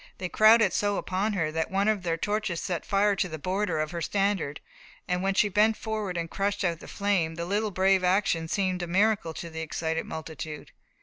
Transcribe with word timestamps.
They 0.17 0.29
crowded 0.29 0.73
so 0.73 0.97
upon 0.97 1.33
her, 1.33 1.51
that 1.51 1.69
one 1.69 1.87
of 1.87 2.01
their 2.01 2.17
torches 2.17 2.59
set 2.59 2.87
fire 2.87 3.15
to 3.15 3.29
the 3.29 3.37
border 3.37 3.79
of 3.79 3.91
her 3.91 4.01
standard, 4.01 4.59
and 5.07 5.21
when 5.21 5.35
she 5.35 5.47
bent 5.47 5.77
forward 5.77 6.17
and 6.17 6.27
crushed 6.27 6.63
out 6.65 6.79
the 6.79 6.87
flame, 6.87 7.35
the 7.35 7.45
little 7.45 7.69
brave 7.69 8.03
action 8.03 8.47
seemed 8.47 8.81
a 8.81 8.87
miracle 8.87 9.35
to 9.35 9.51
the 9.51 9.61
excited 9.61 10.07
multitude. 10.07 10.71